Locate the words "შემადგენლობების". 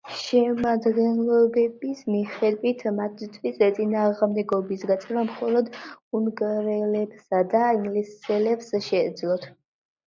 0.19-1.99